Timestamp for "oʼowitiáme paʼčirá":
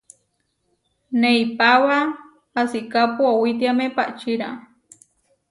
3.31-4.47